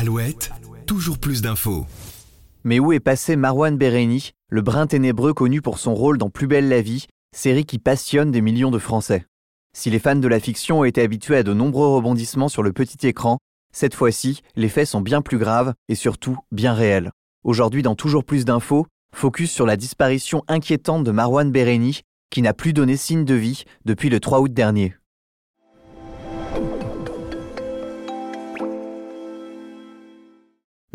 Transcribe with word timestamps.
Alouette, 0.00 0.52
toujours 0.86 1.18
plus 1.18 1.42
d'infos. 1.42 1.84
Mais 2.62 2.78
où 2.78 2.92
est 2.92 3.00
passé 3.00 3.34
Marwan 3.34 3.76
Bereni, 3.76 4.30
le 4.48 4.62
brin 4.62 4.86
ténébreux 4.86 5.34
connu 5.34 5.60
pour 5.60 5.80
son 5.80 5.92
rôle 5.92 6.18
dans 6.18 6.30
Plus 6.30 6.46
belle 6.46 6.68
la 6.68 6.80
vie, 6.80 7.08
série 7.36 7.64
qui 7.64 7.80
passionne 7.80 8.30
des 8.30 8.40
millions 8.40 8.70
de 8.70 8.78
Français? 8.78 9.26
Si 9.76 9.90
les 9.90 9.98
fans 9.98 10.14
de 10.14 10.28
la 10.28 10.38
fiction 10.38 10.78
ont 10.78 10.84
été 10.84 11.02
habitués 11.02 11.38
à 11.38 11.42
de 11.42 11.52
nombreux 11.52 11.88
rebondissements 11.88 12.48
sur 12.48 12.62
le 12.62 12.72
petit 12.72 13.08
écran, 13.08 13.38
cette 13.72 13.96
fois-ci, 13.96 14.42
les 14.54 14.68
faits 14.68 14.86
sont 14.86 15.00
bien 15.00 15.20
plus 15.20 15.36
graves 15.36 15.74
et 15.88 15.96
surtout 15.96 16.38
bien 16.52 16.74
réels. 16.74 17.10
Aujourd'hui, 17.42 17.82
dans 17.82 17.96
Toujours 17.96 18.22
plus 18.22 18.44
d'infos, 18.44 18.86
focus 19.12 19.50
sur 19.50 19.66
la 19.66 19.76
disparition 19.76 20.44
inquiétante 20.46 21.02
de 21.02 21.10
Marwan 21.10 21.50
Bereni, 21.50 22.02
qui 22.30 22.40
n'a 22.42 22.54
plus 22.54 22.72
donné 22.72 22.96
signe 22.96 23.24
de 23.24 23.34
vie 23.34 23.64
depuis 23.84 24.10
le 24.10 24.20
3 24.20 24.42
août 24.42 24.52
dernier. 24.52 24.94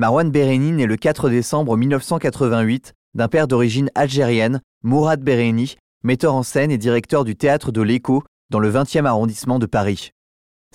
Marwan 0.03 0.29
Bereni 0.31 0.73
naît 0.73 0.85
le 0.85 0.97
4 0.97 1.29
décembre 1.29 1.77
1988 1.77 2.93
d'un 3.13 3.29
père 3.29 3.47
d'origine 3.47 3.89
algérienne, 3.95 4.59
Mourad 4.83 5.21
Bereni, 5.21 5.77
metteur 6.03 6.35
en 6.35 6.43
scène 6.43 6.71
et 6.71 6.77
directeur 6.77 7.23
du 7.23 7.37
théâtre 7.37 7.71
de 7.71 7.81
l'Écho 7.81 8.21
dans 8.49 8.59
le 8.59 8.69
20e 8.69 9.05
arrondissement 9.05 9.59
de 9.59 9.65
Paris. 9.65 10.11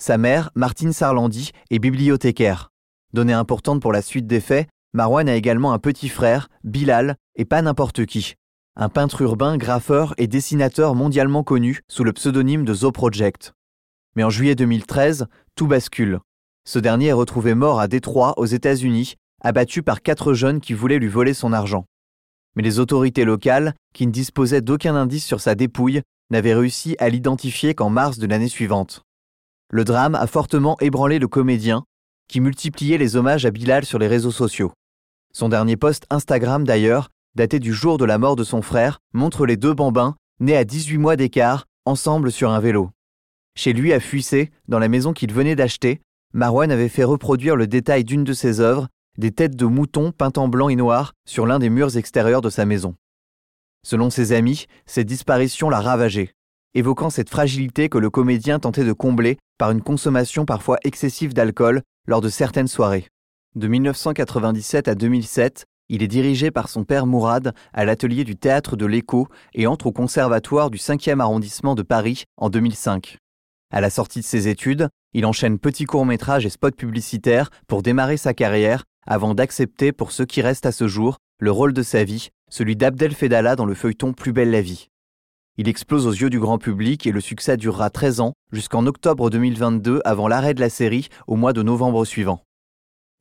Sa 0.01 0.17
mère, 0.17 0.49
Martine 0.55 0.93
Sarlandi, 0.93 1.51
est 1.69 1.77
bibliothécaire. 1.77 2.71
Donnée 3.13 3.33
importante 3.33 3.83
pour 3.83 3.93
la 3.93 4.01
suite 4.01 4.25
des 4.25 4.41
faits, 4.41 4.67
Marwan 4.93 5.29
a 5.29 5.35
également 5.35 5.73
un 5.73 5.79
petit 5.79 6.09
frère, 6.09 6.49
Bilal, 6.63 7.15
et 7.35 7.45
pas 7.45 7.61
n'importe 7.61 8.07
qui. 8.07 8.33
Un 8.77 8.89
peintre 8.89 9.21
urbain, 9.21 9.57
graffeur 9.57 10.15
et 10.17 10.25
dessinateur 10.25 10.95
mondialement 10.95 11.43
connu 11.43 11.81
sous 11.87 12.03
le 12.03 12.13
pseudonyme 12.13 12.65
de 12.65 12.73
Zo 12.73 12.91
Project. 12.91 13.53
Mais 14.15 14.23
en 14.23 14.31
juillet 14.31 14.55
2013, 14.55 15.27
tout 15.53 15.67
bascule. 15.67 16.19
Ce 16.69 16.77
dernier 16.77 17.07
est 17.07 17.13
retrouvé 17.13 17.55
mort 17.55 17.79
à 17.79 17.87
Détroit, 17.87 18.35
aux 18.37 18.45
États-Unis, 18.45 19.15
abattu 19.41 19.81
par 19.81 20.03
quatre 20.03 20.35
jeunes 20.35 20.61
qui 20.61 20.73
voulaient 20.73 20.99
lui 20.99 21.07
voler 21.07 21.33
son 21.33 21.51
argent. 21.51 21.85
Mais 22.55 22.61
les 22.61 22.77
autorités 22.77 23.25
locales, 23.25 23.73
qui 23.91 24.05
ne 24.05 24.11
disposaient 24.11 24.61
d'aucun 24.61 24.93
indice 24.93 25.25
sur 25.25 25.41
sa 25.41 25.55
dépouille, 25.55 26.03
n'avaient 26.29 26.53
réussi 26.53 26.95
à 26.99 27.09
l'identifier 27.09 27.73
qu'en 27.73 27.89
mars 27.89 28.19
de 28.19 28.27
l'année 28.27 28.49
suivante. 28.49 29.01
Le 29.71 29.83
drame 29.83 30.13
a 30.13 30.27
fortement 30.27 30.77
ébranlé 30.79 31.17
le 31.17 31.27
comédien, 31.27 31.85
qui 32.27 32.39
multipliait 32.39 32.99
les 32.99 33.15
hommages 33.15 33.47
à 33.47 33.49
Bilal 33.49 33.83
sur 33.83 33.97
les 33.97 34.07
réseaux 34.07 34.29
sociaux. 34.29 34.71
Son 35.33 35.49
dernier 35.49 35.75
post 35.75 36.05
Instagram 36.11 36.65
d'ailleurs, 36.65 37.09
daté 37.33 37.57
du 37.57 37.73
jour 37.73 37.97
de 37.97 38.05
la 38.05 38.19
mort 38.19 38.35
de 38.35 38.43
son 38.43 38.61
frère, 38.61 38.99
montre 39.11 39.47
les 39.47 39.57
deux 39.57 39.73
bambins, 39.73 40.17
nés 40.39 40.55
à 40.55 40.65
18 40.65 40.99
mois 40.99 41.15
d'écart, 41.15 41.65
ensemble 41.85 42.31
sur 42.31 42.51
un 42.51 42.59
vélo. 42.59 42.91
Chez 43.55 43.73
lui 43.73 43.91
à 43.91 43.99
Fuissé, 43.99 44.51
dans 44.67 44.77
la 44.77 44.87
maison 44.87 45.13
qu'il 45.13 45.33
venait 45.33 45.55
d'acheter, 45.55 45.99
Marwan 46.33 46.71
avait 46.71 46.89
fait 46.89 47.03
reproduire 47.03 47.55
le 47.55 47.65
détail 47.65 48.03
d'une 48.03 48.23
de 48.23 48.33
ses 48.33 48.59
œuvres, 48.59 48.87
des 49.17 49.31
têtes 49.31 49.55
de 49.55 49.65
moutons 49.65 50.11
peintes 50.11 50.37
en 50.37 50.47
blanc 50.47 50.69
et 50.69 50.75
noir 50.75 51.13
sur 51.25 51.47
l'un 51.47 51.57
des 51.57 51.71
murs 51.71 51.97
extérieurs 51.97 52.41
de 52.41 52.51
sa 52.51 52.65
maison. 52.65 52.95
Selon 53.83 54.11
ses 54.11 54.31
amis, 54.31 54.67
cette 54.85 55.07
disparition 55.07 55.71
l'a 55.71 55.81
ravagé, 55.81 56.33
évoquant 56.75 57.09
cette 57.09 57.29
fragilité 57.29 57.89
que 57.89 57.97
le 57.97 58.11
comédien 58.11 58.59
tentait 58.59 58.85
de 58.85 58.93
combler 58.93 59.39
par 59.57 59.71
une 59.71 59.81
consommation 59.81 60.45
parfois 60.45 60.77
excessive 60.83 61.33
d'alcool 61.33 61.81
lors 62.07 62.21
de 62.21 62.29
certaines 62.29 62.67
soirées. 62.67 63.07
De 63.55 63.67
1997 63.67 64.87
à 64.87 64.93
2007, 64.93 65.65
il 65.89 66.03
est 66.03 66.07
dirigé 66.07 66.51
par 66.51 66.69
son 66.69 66.83
père 66.83 67.07
Mourad 67.07 67.53
à 67.73 67.85
l'atelier 67.85 68.23
du 68.23 68.35
théâtre 68.35 68.75
de 68.75 68.85
l'Écho 68.85 69.27
et 69.55 69.65
entre 69.65 69.87
au 69.87 69.91
conservatoire 69.91 70.69
du 70.69 70.77
5e 70.77 71.21
arrondissement 71.21 71.73
de 71.73 71.81
Paris 71.81 72.25
en 72.37 72.51
2005. 72.51 73.17
À 73.71 73.81
la 73.81 73.91
sortie 73.91 74.21
de 74.21 74.25
ses 74.25 74.47
études, 74.47 74.89
il 75.13 75.27
enchaîne 75.27 75.59
petits 75.59 75.85
courts-métrages 75.85 76.43
et 76.43 76.49
spots 76.49 76.71
publicitaires 76.71 77.51
pour 77.67 77.83
démarrer 77.83 78.17
sa 78.17 78.33
carrière 78.33 78.83
avant 79.05 79.35
d'accepter, 79.35 79.91
pour 79.91 80.11
ce 80.11 80.23
qui 80.23 80.41
reste 80.41 80.65
à 80.65 80.71
ce 80.71 80.87
jour, 80.87 81.17
le 81.39 81.51
rôle 81.51 81.73
de 81.73 81.83
sa 81.83 82.03
vie, 82.03 82.29
celui 82.49 82.75
d'Abdel 82.75 83.13
Fedala 83.13 83.55
dans 83.55 83.65
le 83.65 83.75
feuilleton 83.75 84.13
Plus 84.13 84.33
belle 84.33 84.49
la 84.49 84.61
vie. 84.61 84.87
Il 85.57 85.67
explose 85.67 86.07
aux 86.07 86.11
yeux 86.11 86.31
du 86.31 86.39
grand 86.39 86.57
public 86.57 87.05
et 87.05 87.11
le 87.11 87.21
succès 87.21 87.57
durera 87.57 87.91
13 87.91 88.21
ans, 88.21 88.33
jusqu'en 88.51 88.87
octobre 88.87 89.29
2022 89.29 90.01
avant 90.03 90.27
l'arrêt 90.27 90.55
de 90.55 90.61
la 90.61 90.69
série 90.69 91.09
au 91.27 91.35
mois 91.35 91.53
de 91.53 91.61
novembre 91.61 92.05
suivant. 92.05 92.41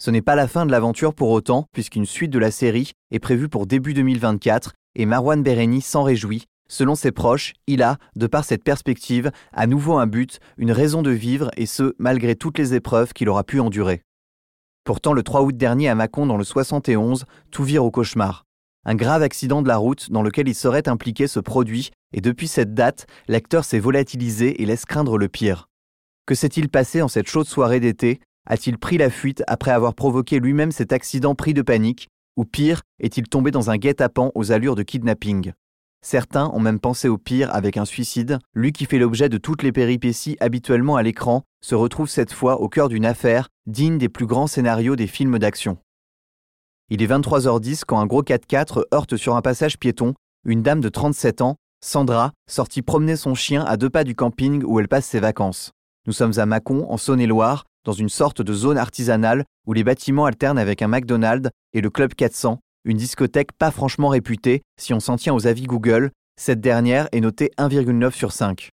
Ce 0.01 0.11
n'est 0.11 0.23
pas 0.23 0.37
la 0.37 0.49
fin 0.49 0.65
de 0.65 0.71
l'aventure 0.71 1.13
pour 1.13 1.31
autant, 1.31 1.67
puisqu'une 1.73 2.07
suite 2.07 2.31
de 2.31 2.39
la 2.39 2.51
série 2.51 2.93
est 3.11 3.19
prévue 3.19 3.49
pour 3.49 3.67
début 3.67 3.93
2024 3.93 4.73
et 4.95 5.05
Marwan 5.05 5.43
Bereni 5.43 5.83
s'en 5.83 6.05
réjouit 6.05 6.47
Selon 6.69 6.95
ses 6.95 7.13
proches, 7.13 7.55
il 7.67 7.83
a, 7.83 7.97
de 8.15 8.27
par 8.27 8.45
cette 8.45 8.63
perspective, 8.63 9.31
à 9.53 9.67
nouveau 9.67 9.97
un 9.97 10.07
but, 10.07 10.39
une 10.59 10.71
raison 10.71 11.01
de 11.03 11.11
vivre, 11.11 11.51
et 11.57 11.65
ce, 11.65 11.95
malgré 11.99 12.37
toutes 12.37 12.59
les 12.59 12.75
épreuves 12.75 13.15
qu'il 13.15 13.31
aura 13.31 13.43
pu 13.43 13.59
endurer. 13.59 14.03
Pourtant, 14.85 15.15
le 15.15 15.23
3 15.23 15.43
août 15.43 15.57
dernier 15.57 15.89
à 15.89 15.95
Mâcon, 15.95 16.27
dans 16.27 16.37
le 16.37 16.45
71, 16.45 17.25
tout 17.51 17.65
vire 17.65 17.85
au 17.85 17.91
cauchemar. 17.91 18.45
Un 18.85 18.95
grave 18.95 19.23
accident 19.23 19.63
de 19.63 19.69
la 19.69 19.77
route 19.77 20.11
dans 20.11 20.23
lequel 20.23 20.49
il 20.49 20.55
serait 20.55 20.89
impliqué 20.89 21.27
se 21.27 21.41
produit, 21.41 21.91
et 22.13 22.21
depuis 22.21 22.49
cette 22.49 22.75
date, 22.75 23.07
l'acteur 23.29 23.65
s'est 23.65 23.79
volatilisé 23.79 24.63
et 24.63 24.67
laisse 24.67 24.85
craindre 24.85 25.19
le 25.19 25.29
pire. 25.29 25.69
Que 26.27 26.35
s'est-il 26.35 26.69
passé 26.69 27.01
en 27.01 27.09
cette 27.09 27.29
chaude 27.29 27.47
soirée 27.47 27.81
d'été? 27.81 28.21
A-t-il 28.47 28.79
pris 28.79 28.99
la 28.99 29.11
fuite 29.11 29.43
après 29.47 29.71
avoir 29.71 29.95
provoqué 29.95 30.39
lui-même 30.39 30.73
cet 30.73 30.93
accident 30.93 31.35
pris 31.35 31.55
de 31.55 31.63
panique? 31.63 32.09
Ou 32.37 32.45
pire, 32.45 32.83
est-il 33.01 33.29
tombé 33.29 33.51
dans 33.51 33.71
un 33.71 33.77
guet-apens 33.77 34.33
aux 34.35 34.53
allures 34.53 34.75
de 34.75 34.83
kidnapping? 34.83 35.53
Certains 36.01 36.51
ont 36.55 36.61
même 36.61 36.81
pensé 36.81 37.09
au 37.09 37.19
pire 37.19 37.55
avec 37.55 37.77
un 37.77 37.85
suicide. 37.85 38.39
Lui 38.55 38.73
qui 38.73 38.87
fait 38.87 38.99
l'objet 38.99 39.29
de 39.29 39.39
toutes 39.39 39.63
les 39.63 39.73
péripéties 39.73 40.37
habituellement 40.41 40.97
à 40.97 41.03
l'écran 41.03 41.43
se 41.61 41.75
retrouve 41.75 42.09
cette 42.09 42.33
fois 42.33 42.61
au 42.61 42.69
cœur 42.69 42.89
d'une 42.89 43.07
affaire 43.07 43.49
digne 43.67 43.99
des 43.99 44.09
plus 44.09 44.27
grands 44.27 44.47
scénarios 44.47 44.97
des 44.97 45.07
films 45.07 45.39
d'action. 45.39 45.79
Il 46.91 47.03
est 47.03 47.07
23h10 47.07 47.83
quand 47.87 47.99
un 48.01 48.07
gros 48.07 48.23
4x4 48.23 48.85
heurte 48.95 49.17
sur 49.17 49.37
un 49.37 49.43
passage 49.43 49.79
piéton 49.79 50.15
une 50.45 50.63
dame 50.63 50.81
de 50.81 50.89
37 50.89 51.43
ans, 51.43 51.57
Sandra, 51.85 52.33
sortie 52.49 52.83
promener 52.83 53.17
son 53.17 53.35
chien 53.35 53.65
à 53.65 53.77
deux 53.77 53.91
pas 53.91 54.05
du 54.05 54.15
camping 54.15 54.63
où 54.65 54.81
elle 54.81 54.89
passe 54.89 55.07
ses 55.07 55.21
vacances. 55.21 55.73
Nous 56.07 56.13
sommes 56.13 56.39
à 56.39 56.47
Mâcon, 56.47 56.87
en 56.89 56.97
Saône-et-Loire, 56.97 57.65
dans 57.85 57.93
une 57.93 58.09
sorte 58.09 58.41
de 58.41 58.53
zone 58.55 58.79
artisanale 58.79 59.45
où 59.67 59.73
les 59.73 59.85
bâtiments 59.85 60.25
alternent 60.25 60.59
avec 60.59 60.81
un 60.81 60.89
McDonald's 60.89 61.51
et 61.75 61.81
le 61.81 61.91
Club 61.91 62.15
400, 62.15 62.61
une 62.85 62.97
discothèque 62.97 63.53
pas 63.53 63.71
franchement 63.71 64.09
réputée 64.09 64.63
si 64.79 64.95
on 64.95 65.01
s'en 65.01 65.17
tient 65.17 65.35
aux 65.35 65.47
avis 65.47 65.65
Google, 65.65 66.11
cette 66.37 66.61
dernière 66.61 67.09
est 67.13 67.21
notée 67.21 67.51
1,9 67.59 68.13
sur 68.13 68.33
5. 68.33 68.71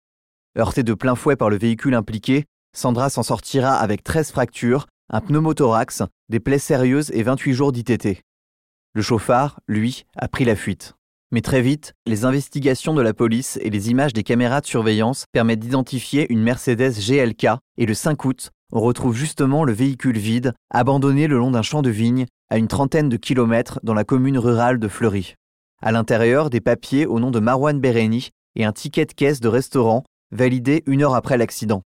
Heurtée 0.57 0.83
de 0.83 0.95
plein 0.95 1.15
fouet 1.15 1.37
par 1.37 1.51
le 1.51 1.59
véhicule 1.59 1.95
impliqué, 1.95 2.45
Sandra 2.77 3.11
s'en 3.11 3.23
sortira 3.23 3.75
avec 3.75 4.05
13 4.05 4.31
fractures, 4.31 4.87
un 5.11 5.21
pneumothorax, 5.21 6.03
des 6.29 6.41
plaies 6.41 6.59
sérieuses 6.59 7.11
et 7.13 7.23
28 7.23 7.53
jours 7.53 7.73
d'ITT. 7.73 8.23
Le 8.95 9.03
chauffard, 9.03 9.61
lui, 9.67 10.05
a 10.17 10.29
pris 10.29 10.45
la 10.45 10.57
fuite. 10.57 10.95
Mais 11.33 11.41
très 11.41 11.63
vite, 11.63 11.95
les 12.07 12.25
investigations 12.25 12.95
de 12.95 13.03
la 13.03 13.13
police 13.13 13.59
et 13.63 13.71
les 13.71 13.91
images 13.91 14.13
des 14.13 14.23
caméras 14.23 14.61
de 14.61 14.67
surveillance 14.67 15.25
permettent 15.33 15.61
d'identifier 15.61 16.33
une 16.33 16.43
Mercedes 16.43 16.93
GLK 16.93 17.59
et 17.77 17.87
le 17.87 17.95
5 17.95 18.25
août, 18.25 18.51
on 18.73 18.81
retrouve 18.81 19.15
justement 19.15 19.65
le 19.65 19.73
véhicule 19.73 20.19
vide, 20.19 20.53
abandonné 20.71 21.27
le 21.27 21.39
long 21.39 21.51
d'un 21.51 21.63
champ 21.63 21.83
de 21.83 21.91
vignes, 21.91 22.27
à 22.51 22.59
une 22.59 22.69
trentaine 22.69 23.09
de 23.09 23.17
kilomètres 23.17 23.81
dans 23.83 23.95
la 23.95 24.05
commune 24.05 24.39
rurale 24.39 24.79
de 24.79 24.89
Fleury. 24.89 25.35
À 25.81 25.93
l'intérieur, 25.93 26.51
des 26.51 26.61
papiers 26.61 27.07
au 27.07 27.21
nom 27.21 27.31
de 27.31 27.41
Marwan 27.41 27.79
Bereni 27.79 28.31
et 28.57 28.65
un 28.65 28.73
ticket 28.73 29.07
de 29.07 29.13
caisse 29.13 29.41
de 29.41 29.49
restaurant 29.49 30.05
validé 30.33 30.83
une 30.87 31.03
heure 31.03 31.15
après 31.15 31.37
l'accident. 31.37 31.83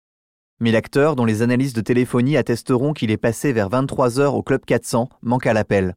Mais 0.60 0.72
l'acteur, 0.72 1.16
dont 1.16 1.26
les 1.26 1.42
analyses 1.42 1.74
de 1.74 1.82
téléphonie 1.82 2.38
attesteront 2.38 2.94
qu'il 2.94 3.12
est 3.12 3.18
passé 3.18 3.54
vers 3.54 3.70
23 3.70 4.20
heures 4.20 4.36
au 4.36 4.42
Club 4.42 4.66
400, 4.66 5.10
manque 5.22 5.46
à 5.46 5.54
l'appel. 5.54 5.94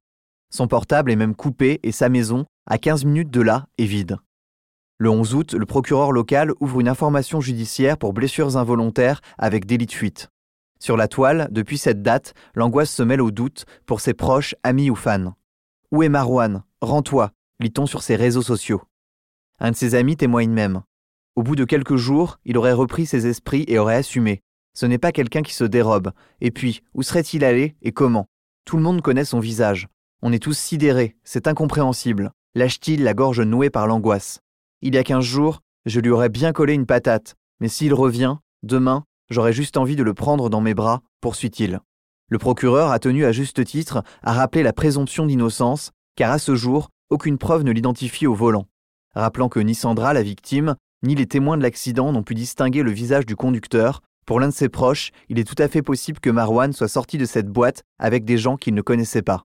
Son 0.53 0.67
portable 0.67 1.11
est 1.11 1.17
même 1.17 1.35
coupé 1.35 1.81
et 1.83 1.93
sa 1.93 2.09
maison, 2.09 2.45
à 2.67 2.79
15 2.79 3.05
minutes 3.05 3.31
de 3.31 3.41
là, 3.41 3.67
est 3.79 3.85
vide. 3.85 4.17
Le 4.99 5.09
11 5.09 5.35
août, 5.35 5.55
le 5.55 5.65
procureur 5.65 6.12
local 6.12 6.53
ouvre 6.61 6.81
une 6.81 6.89
information 6.89 7.41
judiciaire 7.41 7.97
pour 7.97 8.12
blessures 8.12 8.57
involontaires 8.57 9.23
avec 9.39 9.65
délit 9.65 9.87
de 9.87 9.93
fuite. 9.93 10.29
Sur 10.81 10.97
la 10.97 11.09
toile, 11.09 11.49
depuis 11.51 11.77
cette 11.77 12.03
date, 12.03 12.33
l'angoisse 12.55 12.91
se 12.91 13.03
mêle 13.03 13.21
au 13.21 13.31
doute 13.31 13.67
pour 13.85 14.00
ses 14.00 14.15
proches, 14.15 14.55
amis 14.62 14.88
ou 14.88 14.97
fans. 14.97 15.35
Où 15.93 16.03
est 16.03 16.09
Marwan? 16.09 16.65
Rends-toi, 16.81 17.32
lit-on 17.61 17.85
sur 17.85 18.03
ses 18.03 18.17
réseaux 18.17 18.43
sociaux. 18.43 18.82
Un 19.59 19.73
de 19.73 19.77
ses 19.77 19.94
amis 19.94 20.17
témoigne 20.17 20.50
même. 20.50 20.82
Au 21.37 21.43
bout 21.43 21.55
de 21.55 21.65
quelques 21.65 21.97
jours, 21.97 22.38
il 22.47 22.56
aurait 22.56 22.73
repris 22.73 23.05
ses 23.05 23.27
esprits 23.27 23.65
et 23.69 23.79
aurait 23.79 23.97
assumé. 23.97 24.41
Ce 24.75 24.87
n'est 24.87 24.99
pas 24.99 25.12
quelqu'un 25.12 25.43
qui 25.43 25.53
se 25.53 25.65
dérobe. 25.65 26.12
Et 26.41 26.50
puis, 26.50 26.81
où 26.94 27.03
serait-il 27.03 27.44
allé 27.44 27.76
et 27.83 27.93
comment? 27.93 28.26
Tout 28.65 28.79
le 28.79 28.83
monde 28.83 29.03
connaît 29.03 29.26
son 29.26 29.38
visage. 29.38 29.88
On 30.23 30.33
est 30.33 30.43
tous 30.43 30.56
sidérés, 30.56 31.17
c'est 31.25 31.47
incompréhensible. 31.47 32.33
Lâche-t-il 32.55 33.05
la 33.05 33.12
gorge 33.12 33.41
nouée 33.41 33.71
par 33.71 33.87
l'angoisse? 33.87 34.41
Il 34.81 34.94
y 34.94 34.99
a 34.99 35.05
quinze 35.05 35.25
jours, 35.25 35.61
je 35.85 36.00
lui 36.00 36.11
aurais 36.11 36.31
bien 36.31 36.53
collé 36.53 36.73
une 36.73 36.87
patate, 36.87 37.37
mais 37.61 37.69
s'il 37.69 37.93
revient, 37.93 38.37
demain, 38.62 39.05
J'aurais 39.31 39.53
juste 39.53 39.77
envie 39.77 39.97
de 39.97 40.03
le 40.03 40.12
prendre 40.12 40.50
dans 40.50 40.61
mes 40.61 40.75
bras, 40.75 41.03
poursuit-il. 41.21 41.81
Le 42.29 42.38
procureur 42.38 42.91
a 42.91 42.99
tenu 42.99 43.25
à 43.25 43.32
juste 43.32 43.65
titre 43.65 44.03
à 44.23 44.32
rappeler 44.32 44.62
la 44.62 44.73
présomption 44.73 45.25
d'innocence, 45.25 45.93
car 46.17 46.31
à 46.31 46.38
ce 46.38 46.55
jour, 46.55 46.91
aucune 47.11 47.38
preuve 47.38 47.62
ne 47.62 47.73
l'identifie 47.73 48.27
au 48.27 48.35
volant. 48.35 48.67
Rappelant 49.15 49.49
que 49.49 49.61
ni 49.61 49.75
Sandra, 49.75 50.12
la 50.12 50.23
victime, 50.23 50.77
ni 51.03 51.15
les 51.15 51.27
témoins 51.27 51.56
de 51.56 51.62
l'accident 51.62 52.12
n'ont 52.12 52.23
pu 52.23 52.35
distinguer 52.35 52.82
le 52.82 52.91
visage 52.91 53.25
du 53.25 53.37
conducteur, 53.37 54.03
Pour 54.27 54.38
l'un 54.38 54.49
de 54.49 54.55
ses 54.55 54.69
proches, 54.69 55.11
il 55.29 55.41
est 55.41 55.44
tout 55.44 55.61
à 55.61 55.67
fait 55.67 55.83
possible 55.83 56.21
que 56.21 56.31
Marwan 56.31 56.73
soit 56.73 56.87
sorti 56.87 57.19
de 57.19 57.25
cette 57.25 57.49
boîte 57.49 57.83
avec 57.99 58.25
des 58.25 58.38
gens 58.38 58.56
qu'il 58.56 58.75
ne 58.75 58.83
connaissait 58.83 59.23
pas. 59.23 59.43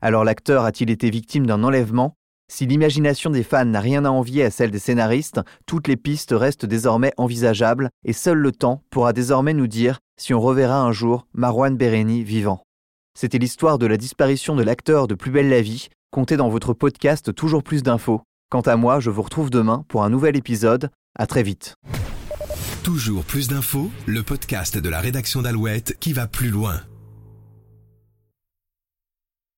Alors 0.00 0.24
l'acteur 0.24 0.64
a-t-il 0.64 0.88
été 0.90 1.10
victime 1.10 1.46
d'un 1.46 1.62
enlèvement? 1.62 2.16
Si 2.48 2.64
l'imagination 2.64 3.30
des 3.30 3.42
fans 3.42 3.64
n'a 3.64 3.80
rien 3.80 4.04
à 4.04 4.10
envier 4.10 4.44
à 4.44 4.50
celle 4.50 4.70
des 4.70 4.78
scénaristes, 4.78 5.40
toutes 5.66 5.88
les 5.88 5.96
pistes 5.96 6.32
restent 6.36 6.66
désormais 6.66 7.12
envisageables 7.16 7.90
et 8.04 8.12
seul 8.12 8.38
le 8.38 8.52
temps 8.52 8.82
pourra 8.90 9.12
désormais 9.12 9.52
nous 9.52 9.66
dire 9.66 9.98
si 10.16 10.32
on 10.32 10.40
reverra 10.40 10.80
un 10.80 10.92
jour 10.92 11.26
Marwan 11.34 11.76
Bereni 11.76 12.22
vivant. 12.22 12.62
C'était 13.18 13.38
l'histoire 13.38 13.78
de 13.78 13.86
la 13.86 13.96
disparition 13.96 14.54
de 14.54 14.62
l'acteur 14.62 15.08
de 15.08 15.14
Plus 15.14 15.30
belle 15.30 15.48
la 15.48 15.60
vie, 15.60 15.88
comptée 16.12 16.36
dans 16.36 16.48
votre 16.48 16.72
podcast 16.72 17.34
Toujours 17.34 17.62
plus 17.62 17.82
d'infos. 17.82 18.20
Quant 18.50 18.60
à 18.60 18.76
moi, 18.76 19.00
je 19.00 19.10
vous 19.10 19.22
retrouve 19.22 19.50
demain 19.50 19.84
pour 19.88 20.04
un 20.04 20.10
nouvel 20.10 20.36
épisode. 20.36 20.90
À 21.18 21.26
très 21.26 21.42
vite. 21.42 21.74
Toujours 22.84 23.24
plus 23.24 23.48
d'infos, 23.48 23.90
le 24.06 24.22
podcast 24.22 24.78
de 24.78 24.88
la 24.88 25.00
rédaction 25.00 25.42
d'Alouette 25.42 25.96
qui 25.98 26.12
va 26.12 26.28
plus 26.28 26.50
loin. 26.50 26.80